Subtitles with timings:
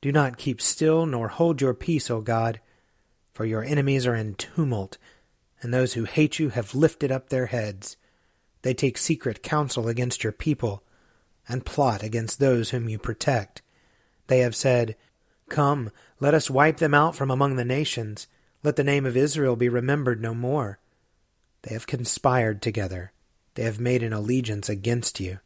[0.00, 2.60] Do not keep still, nor hold your peace, O God,
[3.32, 4.98] for your enemies are in tumult,
[5.60, 7.96] and those who hate you have lifted up their heads.
[8.62, 10.82] They take secret counsel against your people,
[11.48, 13.62] and plot against those whom you protect.
[14.26, 14.96] They have said,
[15.48, 18.26] Come, let us wipe them out from among the nations.
[18.62, 20.80] Let the name of Israel be remembered no more.
[21.62, 23.12] They have conspired together.
[23.54, 25.38] They have made an allegiance against you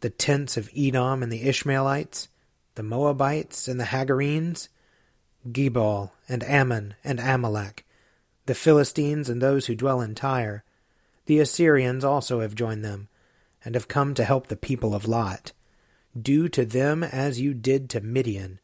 [0.00, 2.28] the tents of Edom and the Ishmaelites,
[2.74, 4.68] the Moabites and the Hagarenes,
[5.50, 7.86] Gebal and Ammon and Amalek,
[8.46, 10.64] the Philistines and those who dwell in Tyre.
[11.26, 13.08] The Assyrians also have joined them,
[13.64, 15.52] and have come to help the people of Lot.
[16.20, 18.58] Do to them as you did to Midian,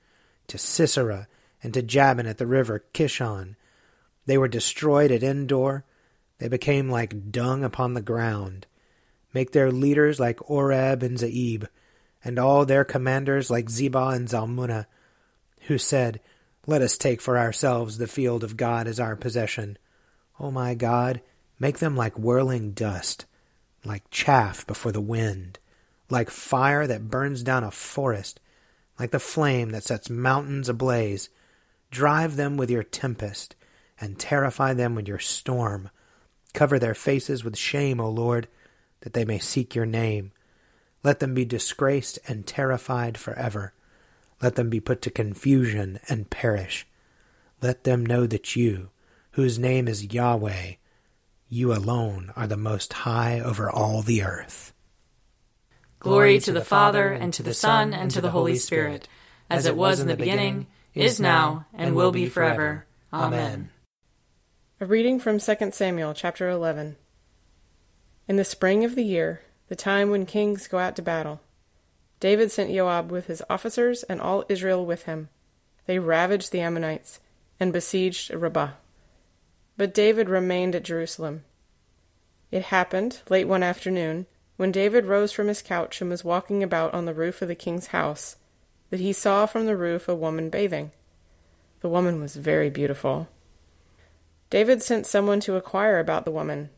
[0.48, 1.28] to Sisera,
[1.62, 3.56] and to Jabin at the river Kishon.
[4.26, 5.84] They were destroyed at Endor.
[6.38, 8.66] They became like dung upon the ground.
[9.32, 11.68] Make their leaders like Oreb and Zeeb,
[12.26, 14.86] and all their commanders like Zebah and Zalmunna,
[15.62, 16.20] who said,
[16.66, 19.78] Let us take for ourselves the field of God as our possession.
[20.40, 21.20] O my God,
[21.58, 23.26] make them like whirling dust,
[23.84, 25.58] like chaff before the wind,
[26.10, 28.40] like fire that burns down a forest,
[28.98, 31.28] like the flame that sets mountains ablaze.
[31.90, 33.54] Drive them with your tempest,
[34.00, 35.90] and terrify them with your storm.
[36.52, 38.48] Cover their faces with shame, O Lord
[39.06, 40.32] that they may seek your name.
[41.06, 43.72] Let them be disgraced and terrified forever.
[44.42, 46.84] Let them be put to confusion and perish.
[47.62, 48.90] Let them know that you,
[49.30, 50.72] whose name is Yahweh,
[51.48, 54.72] you alone are the most high over all the earth.
[56.00, 59.06] Glory to the Father, and to the Son, and to the Holy Spirit,
[59.48, 62.84] as it was in the beginning, is now, and will be forever.
[63.12, 63.70] Amen.
[64.80, 66.96] A reading from 2 Samuel chapter 11.
[68.26, 71.40] In the spring of the year, the time when kings go out to battle,
[72.20, 75.28] David sent Joab with his officers and all Israel with him.
[75.86, 77.20] They ravaged the Ammonites
[77.60, 78.72] and besieged Rabbah.
[79.76, 81.44] But David remained at Jerusalem.
[82.50, 86.94] It happened, late one afternoon, when David rose from his couch and was walking about
[86.94, 88.36] on the roof of the king's house,
[88.90, 90.92] that he saw from the roof a woman bathing.
[91.80, 93.28] The woman was very beautiful.
[94.48, 96.70] David sent someone to inquire about the woman.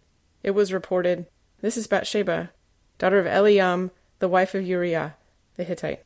[0.43, 1.27] It was reported,
[1.61, 2.51] this is Bathsheba,
[2.99, 5.15] daughter of Eliam, the wife of Uriah
[5.57, 6.05] the Hittite.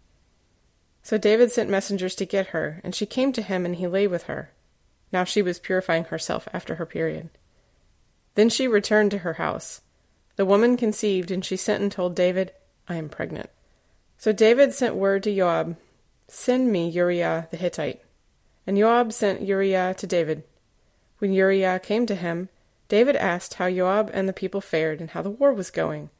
[1.02, 4.06] So David sent messengers to get her, and she came to him, and he lay
[4.06, 4.50] with her.
[5.12, 7.30] Now she was purifying herself after her period.
[8.34, 9.82] Then she returned to her house.
[10.36, 12.52] The woman conceived, and she sent and told David,
[12.88, 13.50] I am pregnant.
[14.16, 15.76] So David sent word to Joab,
[16.28, 18.00] Send me Uriah the Hittite.
[18.66, 20.44] And Joab sent Uriah to David.
[21.18, 22.48] When Uriah came to him,
[22.88, 26.10] David asked how Joab and the people fared and how the war was going.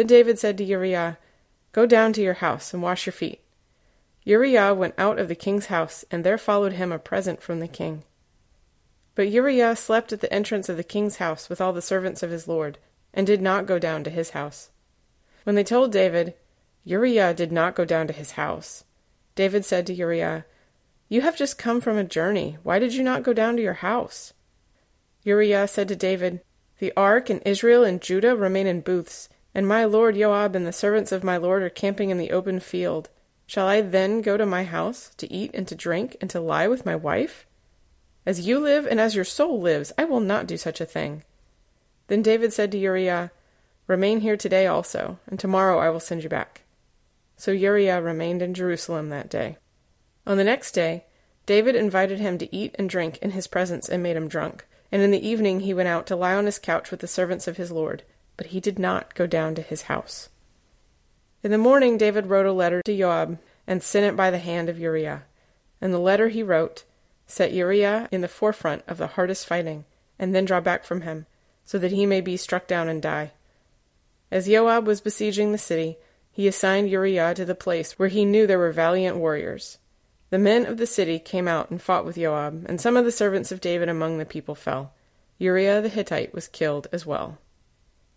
[0.00, 1.18] Then David said to Uriah,
[1.72, 3.42] Go down to your house and wash your feet.
[4.24, 7.68] Uriah went out of the king's house, and there followed him a present from the
[7.68, 8.04] king.
[9.14, 12.30] But Uriah slept at the entrance of the king's house with all the servants of
[12.30, 12.78] his lord,
[13.12, 14.70] and did not go down to his house.
[15.44, 16.32] When they told David,
[16.82, 18.84] Uriah did not go down to his house,
[19.34, 20.46] David said to Uriah,
[21.10, 22.56] You have just come from a journey.
[22.62, 24.32] Why did you not go down to your house?
[25.24, 26.40] Uriah said to David,
[26.78, 30.72] The ark and Israel and Judah remain in booths, and my lord Joab and the
[30.72, 33.08] servants of my lord are camping in the open field.
[33.46, 36.68] Shall I then go to my house to eat and to drink and to lie
[36.68, 37.46] with my wife?
[38.24, 41.24] As you live and as your soul lives, I will not do such a thing.
[42.06, 43.32] Then David said to Uriah,
[43.86, 46.62] Remain here today also, and tomorrow I will send you back.
[47.36, 49.56] So Uriah remained in Jerusalem that day.
[50.26, 51.06] On the next day,
[51.46, 54.66] David invited him to eat and drink in his presence and made him drunk.
[54.92, 57.48] And in the evening he went out to lie on his couch with the servants
[57.48, 58.04] of his lord,
[58.40, 60.30] but he did not go down to his house.
[61.42, 64.70] In the morning David wrote a letter to Joab and sent it by the hand
[64.70, 65.24] of Uriah.
[65.82, 66.84] In the letter he wrote,
[67.26, 69.84] Set Uriah in the forefront of the hardest fighting,
[70.18, 71.26] and then draw back from him,
[71.66, 73.32] so that he may be struck down and die.
[74.30, 75.98] As Joab was besieging the city,
[76.32, 79.76] he assigned Uriah to the place where he knew there were valiant warriors.
[80.30, 83.12] The men of the city came out and fought with Joab, and some of the
[83.12, 84.94] servants of David among the people fell.
[85.36, 87.36] Uriah the Hittite was killed as well.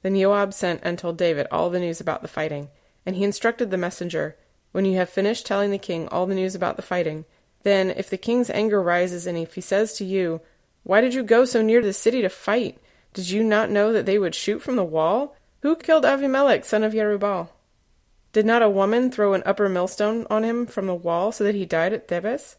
[0.04, 2.70] Then Joab sent and told David all the news about the fighting,
[3.06, 4.38] and he instructed the messenger,
[4.72, 7.26] When you have finished telling the king all the news about the fighting,
[7.64, 10.42] then, if the king's anger rises, and if he says to you,
[10.84, 12.78] Why did you go so near the city to fight?
[13.14, 15.36] Did you not know that they would shoot from the wall?
[15.62, 17.50] Who killed Avimelech, son of Jerubbaal?
[18.34, 21.56] Did not a woman throw an upper millstone on him from the wall so that
[21.56, 22.56] he died at Thebez?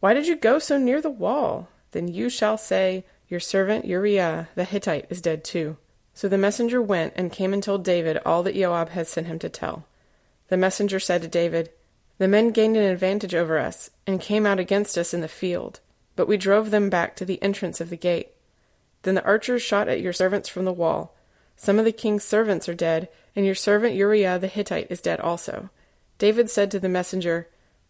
[0.00, 1.68] Why did you go so near the wall?
[1.92, 5.78] Then you shall say, Your servant Uriah the Hittite is dead too.
[6.16, 9.38] So the messenger went and came and told David all that Joab had sent him
[9.38, 9.84] to tell.
[10.48, 11.68] The messenger said to David,
[12.16, 15.80] The men gained an advantage over us, and came out against us in the field,
[16.16, 18.30] but we drove them back to the entrance of the gate.
[19.02, 21.14] Then the archers shot at your servants from the wall.
[21.54, 25.20] Some of the king's servants are dead, and your servant Uriah the Hittite is dead
[25.20, 25.68] also.
[26.16, 27.46] David said to the messenger,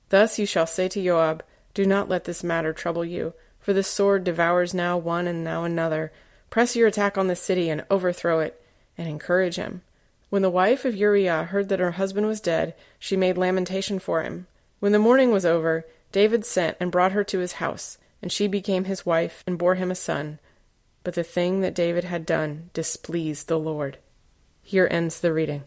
[0.09, 1.45] Thus you shall say to Joab,
[1.75, 5.63] Do not let this matter trouble you, for the sword devours now one and now
[5.63, 6.11] another,
[6.51, 8.61] Press your attack on the city and overthrow it,
[8.97, 9.83] and encourage him.
[10.29, 14.23] When the wife of Uriah heard that her husband was dead, she made lamentation for
[14.23, 14.47] him.
[14.81, 18.49] When the mourning was over, David sent and brought her to his house, and she
[18.49, 20.39] became his wife and bore him a son.
[21.05, 23.99] But the thing that David had done displeased the Lord.
[24.63, 25.63] Here ends the reading.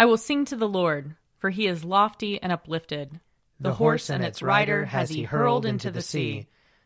[0.00, 3.20] I will sing to the Lord, for he is lofty and uplifted.
[3.60, 6.48] The, the horse and its rider has he hurled into the sea.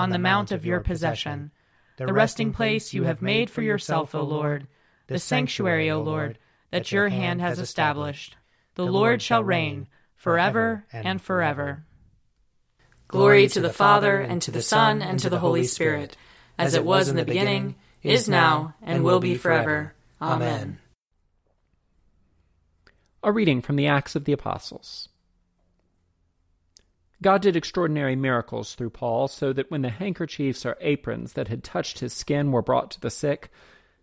[0.00, 1.50] on the mount of your possession,
[1.98, 4.66] the resting place you have made for yourself, O Lord,
[5.08, 6.38] the sanctuary, O Lord,
[6.70, 8.34] that your hand has established.
[8.76, 11.84] The Lord shall reign forever and forever.
[13.08, 16.16] Glory to the Father, and to the Son, and to the Holy Spirit,
[16.56, 19.92] as it was in the beginning, is now, and will be forever.
[20.22, 20.78] Amen.
[23.22, 25.09] A reading from the Acts of the Apostles.
[27.22, 31.62] God did extraordinary miracles through Paul, so that when the handkerchiefs or aprons that had
[31.62, 33.50] touched his skin were brought to the sick,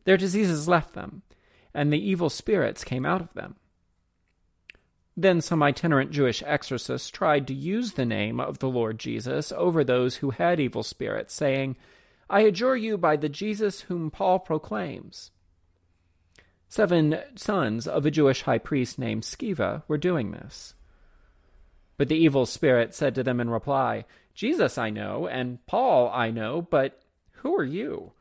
[0.05, 1.23] their diseases left them,
[1.73, 3.55] and the evil spirits came out of them.
[5.19, 9.83] Then some itinerant Jewish exorcists tried to use the name of the Lord Jesus over
[9.83, 11.75] those who had evil spirits, saying,
[12.29, 15.31] I adjure you by the Jesus whom Paul proclaims.
[16.69, 20.75] Seven sons of a Jewish high priest named Sceva were doing this.
[21.97, 26.29] But the evil spirit said to them in reply, Jesus I know, and Paul I
[26.29, 27.01] know, but
[27.41, 28.11] who are you?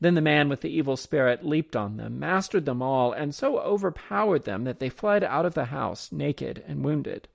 [0.00, 3.60] Then the man with the evil spirit leaped on them, mastered them all, and so
[3.60, 7.28] overpowered them that they fled out of the house, naked and wounded.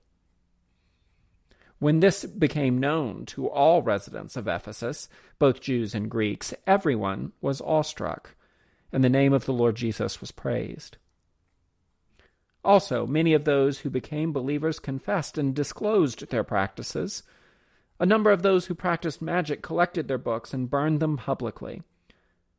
[1.78, 7.62] When this became known to all residents of Ephesus, both Jews and Greeks, everyone was
[7.62, 8.34] awestruck,
[8.92, 10.98] and the name of the Lord Jesus was praised.
[12.68, 17.22] Also, many of those who became believers confessed and disclosed their practices.
[17.98, 21.82] A number of those who practiced magic collected their books and burned them publicly.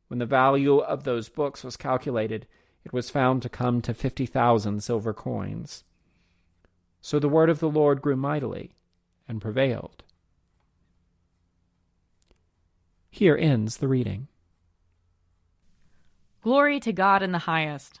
[0.08, 2.48] When the value of those books was calculated,
[2.84, 5.84] it was found to come to fifty thousand silver coins.
[7.00, 8.74] So the word of the Lord grew mightily
[9.28, 10.02] and prevailed.
[13.12, 14.26] Here ends the reading.
[16.42, 18.00] Glory to God in the highest,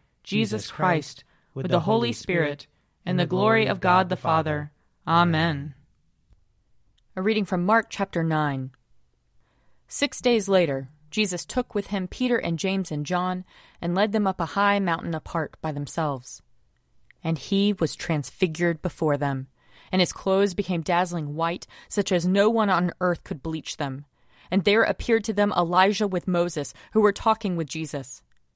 [0.23, 1.23] Jesus Christ,
[1.53, 2.67] with the Holy Spirit,
[3.05, 4.71] and the glory of God the Father.
[5.07, 5.73] Amen.
[7.15, 8.71] A reading from Mark chapter 9.
[9.87, 13.43] Six days later, Jesus took with him Peter and James and John
[13.81, 16.41] and led them up a high mountain apart by themselves.
[17.23, 19.47] And he was transfigured before them
[19.91, 24.05] and his clothes became dazzling white, such as no one on earth could bleach them.
[24.49, 28.21] And there appeared to them Elijah with Moses, who were talking with Jesus.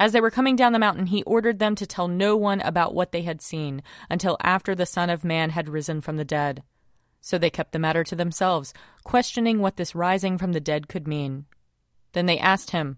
[0.00, 2.94] As they were coming down the mountain, he ordered them to tell no one about
[2.94, 6.64] what they had seen until after the Son of Man had risen from the dead.
[7.20, 8.72] So they kept the matter to themselves,
[9.04, 11.44] questioning what this rising from the dead could mean.
[12.14, 12.96] Then they asked him,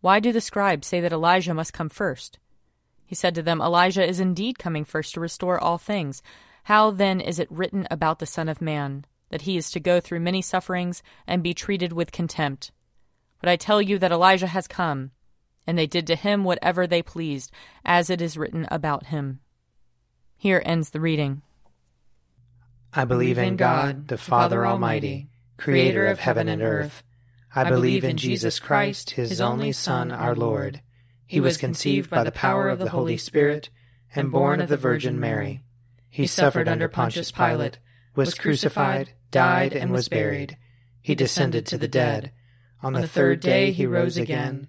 [0.00, 2.38] Why do the scribes say that Elijah must come first?
[3.04, 6.22] He said to them, Elijah is indeed coming first to restore all things.
[6.62, 9.04] How then is it written about the Son of Man?
[9.30, 12.70] that he is to go through many sufferings and be treated with contempt.
[13.40, 15.10] But I tell you that Elijah has come,
[15.66, 17.50] and they did to him whatever they pleased,
[17.84, 19.40] as it is written about him.
[20.36, 21.42] Here ends the reading.
[22.92, 27.02] I believe in God, the Father Almighty, creator of heaven and earth.
[27.54, 30.82] I believe in Jesus Christ, his only Son, our Lord.
[31.26, 33.70] He was conceived by the power of the Holy Spirit
[34.14, 35.62] and born of the Virgin Mary.
[36.08, 37.78] He suffered under Pontius Pilate
[38.16, 40.56] was crucified, died, and was buried.
[41.02, 42.32] He descended to the dead.
[42.82, 44.68] On the third day he rose again.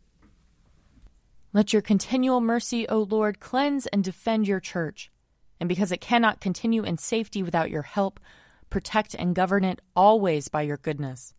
[1.53, 5.11] Let your continual mercy, O Lord, cleanse and defend your church.
[5.59, 8.21] And because it cannot continue in safety without your help,
[8.69, 11.33] protect and govern it always by your goodness.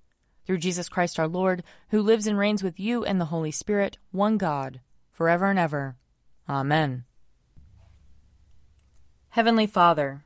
[0.44, 3.96] Through Jesus Christ our Lord, who lives and reigns with you and the Holy Spirit,
[4.10, 5.96] one God, forever and ever.
[6.46, 7.04] Amen.
[9.30, 10.24] Heavenly Father,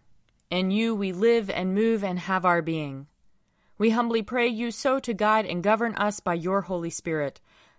[0.51, 3.07] in you we live and move and have our being.
[3.79, 7.41] We humbly pray you so to guide and govern us by your Holy Spirit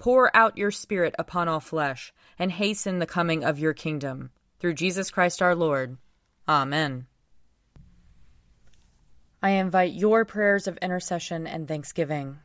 [0.00, 4.30] Pour out your Spirit upon all flesh, and hasten the coming of your kingdom.
[4.58, 5.98] Through Jesus Christ our Lord.
[6.48, 7.06] Amen.
[9.42, 12.38] I invite your prayers of intercession and thanksgiving.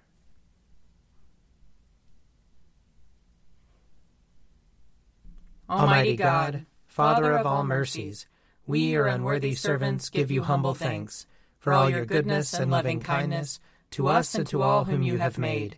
[5.69, 8.27] Almighty God, Father of all mercies,
[8.67, 11.25] we, your unworthy servants, give you humble thanks
[11.57, 15.37] for all your goodness and loving kindness to us and to all whom you have
[15.37, 15.77] made.